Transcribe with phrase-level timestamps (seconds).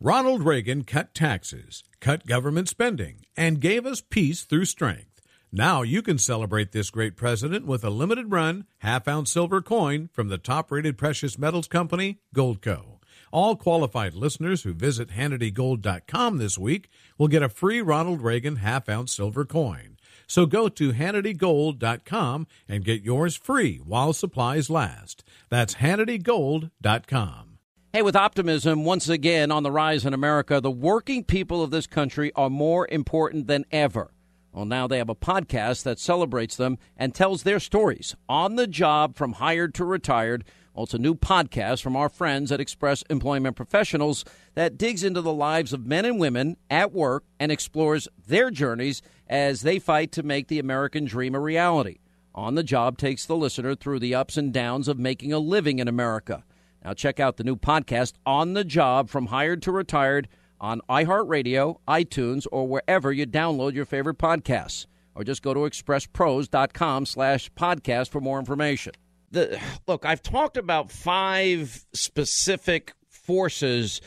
[0.00, 5.22] Ronald Reagan cut taxes, cut government spending, and gave us peace through strength.
[5.52, 10.10] Now you can celebrate this great president with a limited run, half ounce silver coin
[10.12, 12.98] from the top rated precious metals company, Goldco.
[13.32, 18.88] All qualified listeners who visit HannityGold.com this week will get a free Ronald Reagan half
[18.88, 19.96] ounce silver coin.
[20.26, 25.24] So go to HannityGold.com and get yours free while supplies last.
[25.50, 27.53] That's HannityGold.com.
[27.94, 31.86] Hey, with optimism once again on the rise in America, the working people of this
[31.86, 34.10] country are more important than ever.
[34.52, 38.66] Well, now they have a podcast that celebrates them and tells their stories on the
[38.66, 40.42] job from hired to retired.
[40.74, 44.24] Well, it's a new podcast from our friends at Express Employment Professionals
[44.56, 49.02] that digs into the lives of men and women at work and explores their journeys
[49.28, 51.98] as they fight to make the American dream a reality.
[52.34, 55.78] On the Job takes the listener through the ups and downs of making a living
[55.78, 56.42] in America.
[56.84, 60.28] Now, check out the new podcast, On the Job From Hired to Retired,
[60.60, 64.86] on iHeartRadio, iTunes, or wherever you download your favorite podcasts.
[65.14, 68.92] Or just go to expresspros.com slash podcast for more information.
[69.30, 74.00] The, look, I've talked about five specific forces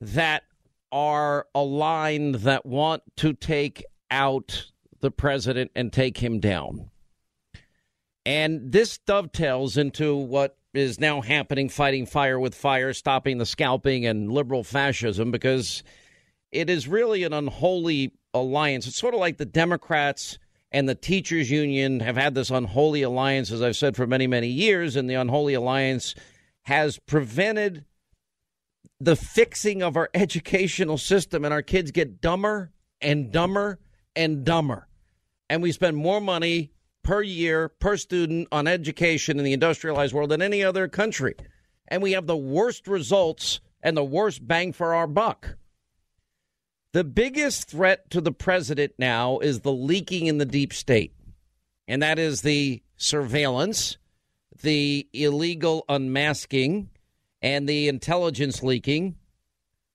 [0.00, 0.44] that
[0.92, 6.90] are aligned that want to take out the president and take him down.
[8.24, 14.06] And this dovetails into what is now happening, fighting fire with fire, stopping the scalping
[14.06, 15.82] and liberal fascism, because
[16.52, 18.86] it is really an unholy alliance.
[18.86, 20.38] It's sort of like the Democrats
[20.72, 24.48] and the teachers union have had this unholy alliance, as I've said for many, many
[24.48, 26.14] years, and the unholy alliance
[26.62, 27.84] has prevented
[29.00, 33.78] the fixing of our educational system, and our kids get dumber and dumber
[34.14, 34.88] and dumber.
[35.48, 36.72] And we spend more money
[37.06, 41.36] per year per student on education in the industrialized world than any other country.
[41.86, 45.56] And we have the worst results and the worst bang for our buck.
[46.92, 51.14] The biggest threat to the president now is the leaking in the deep state,
[51.86, 53.98] and that is the surveillance,
[54.62, 56.90] the illegal unmasking,
[57.40, 59.14] and the intelligence leaking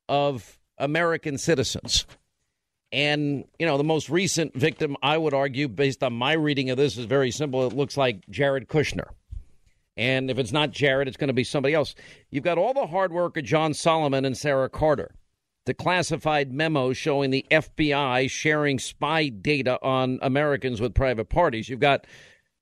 [0.08, 2.06] of American citizens.
[2.92, 6.78] And, you know, the most recent victim, I would argue, based on my reading of
[6.78, 7.66] this, is very simple.
[7.66, 9.08] It looks like Jared Kushner.
[9.96, 11.96] And if it's not Jared, it's going to be somebody else.
[12.30, 15.14] You've got all the hard work of John Solomon and Sarah Carter,
[15.66, 21.70] the classified memos showing the FBI sharing spy data on Americans with private parties.
[21.70, 22.08] You've got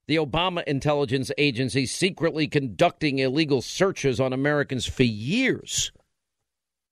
[0.08, 5.92] the Obama intelligence agency secretly conducting illegal searches on Americans for years.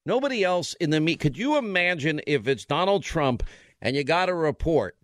[0.08, 1.20] Nobody else in the meet.
[1.20, 3.44] Could you imagine if it's Donald Trump
[3.82, 4.96] and you got a report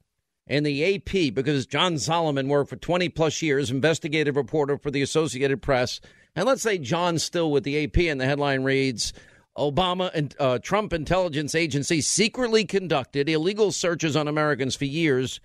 [0.47, 5.01] in the AP because John Solomon worked for 20 plus years, investigative reporter for the
[5.01, 5.99] Associated Press,
[6.37, 9.11] and let's say John's still with the AP and the headline reads
[9.57, 15.41] Obama and uh, Trump intelligence agency secretly conducted illegal searches on Americans for years.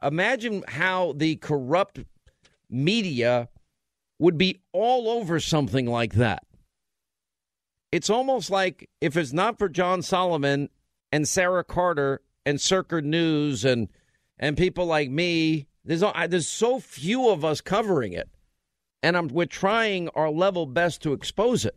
[0.00, 2.04] Imagine how the corrupt
[2.70, 3.48] media
[4.20, 6.44] would be all over something like that
[7.92, 10.68] it's almost like if it's not for John Solomon
[11.12, 13.88] and Sarah Carter and Circa News and
[14.38, 18.28] and people like me, there's there's so few of us covering it,
[19.02, 21.76] and I'm, we're trying our level best to expose it.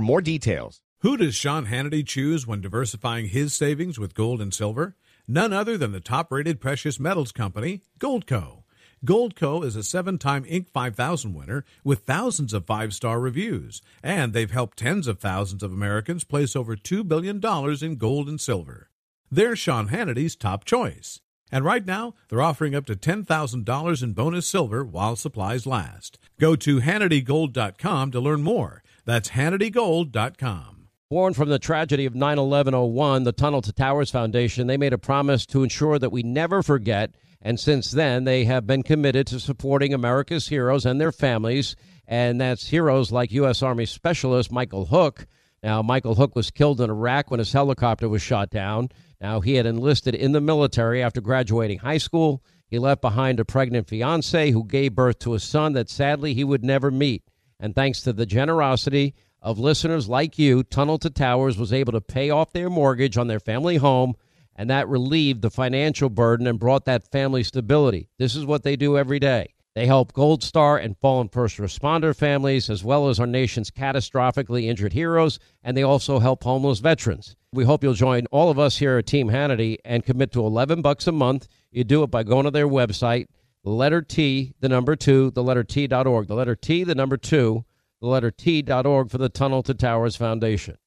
[0.00, 0.82] more details.
[1.00, 4.96] Who does Sean Hannity choose when diversifying his savings with gold and silver?
[5.26, 8.64] None other than the top rated precious metals company, Goldco.
[9.04, 10.70] Goldco is a seven time Inc.
[10.70, 15.72] 5000 winner with thousands of five star reviews, and they've helped tens of thousands of
[15.72, 17.40] Americans place over $2 billion
[17.82, 18.90] in gold and silver.
[19.30, 21.20] They're Sean Hannity's top choice.
[21.50, 26.18] And right now, they're offering up to $10,000 in bonus silver while supplies last.
[26.38, 28.82] Go to HannityGold.com to learn more.
[29.08, 30.88] That's HannityGold.com.
[31.08, 34.92] Born from the tragedy of 9 11 01, the Tunnel to Towers Foundation, they made
[34.92, 37.12] a promise to ensure that we never forget.
[37.40, 41.74] And since then, they have been committed to supporting America's heroes and their families.
[42.06, 43.62] And that's heroes like U.S.
[43.62, 45.26] Army Specialist Michael Hook.
[45.62, 48.90] Now, Michael Hook was killed in Iraq when his helicopter was shot down.
[49.22, 52.42] Now, he had enlisted in the military after graduating high school.
[52.66, 56.44] He left behind a pregnant fiancee who gave birth to a son that sadly he
[56.44, 57.22] would never meet.
[57.60, 62.00] And thanks to the generosity of listeners like you, Tunnel to Towers was able to
[62.00, 64.14] pay off their mortgage on their family home,
[64.54, 68.08] and that relieved the financial burden and brought that family stability.
[68.18, 69.54] This is what they do every day.
[69.74, 74.64] They help Gold Star and fallen first responder families, as well as our nation's catastrophically
[74.64, 77.36] injured heroes, and they also help homeless veterans.
[77.52, 80.82] We hope you'll join all of us here at Team Hannity and commit to 11
[80.82, 81.46] bucks a month.
[81.70, 83.28] You do it by going to their website,
[83.64, 86.26] letter T, the number two, the letter T.org.
[86.26, 87.64] The letter T, the number two,
[88.00, 90.78] the letter T.org for the Tunnel to Towers Foundation.